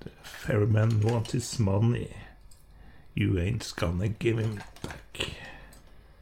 [0.04, 2.10] The ferryman wants his money.
[3.14, 5.30] You ain't gonna give him back.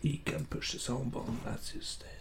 [0.01, 2.18] He can push his own bone that's his track.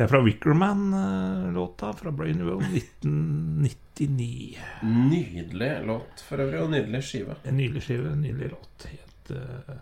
[0.00, 4.56] Det er fra Wickerman-låta fra Brain Well 1999.
[4.80, 7.36] Nydelig låt for øvrig, og nydelig skive.
[7.44, 8.86] En nydelig skive, en nydelig låt.
[8.88, 9.74] Helt, uh,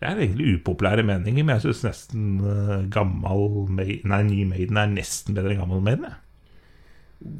[0.00, 4.82] Det er egentlig upopulære meninger, men jeg syns nesten uh, gammel Maiden Nei, ny Maiden
[4.82, 6.10] er nesten bedre enn gammel Maiden.
[6.10, 6.18] jeg.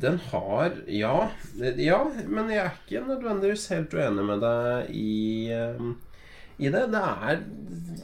[0.07, 1.29] Den har ja,
[1.59, 2.01] ja,
[2.31, 5.83] men jeg er ikke nødvendigvis helt uenig med deg i, eh,
[6.63, 6.87] i det.
[6.95, 7.43] Det er,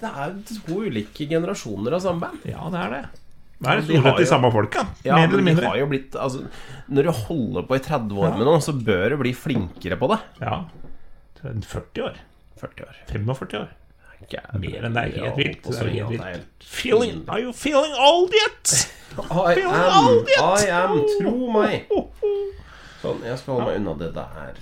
[0.02, 2.50] det er to ulike generasjoner av samme band.
[2.50, 3.21] Ja, det er det.
[3.62, 4.86] Det er de stort har sett de jo- samme folka.
[5.06, 5.88] Ja, mer eller mindre.
[5.88, 6.46] blitt altså,
[6.90, 10.08] Når du holder på i 30 år med noe, så bør du bli flinkere på
[10.12, 10.18] det.
[10.40, 10.64] Ja.
[11.42, 12.16] 40 år.
[12.60, 12.96] 40 år.
[13.10, 13.68] 45 år.
[14.54, 15.62] Mer enn det er helt vilt.
[15.66, 18.74] Det er helt Feeling, are you feeling old yet?
[19.18, 20.38] I Feeling am, old yet?
[20.40, 21.88] I am, tro meg.
[23.02, 24.60] Sånn, jeg skal holde meg unna det der.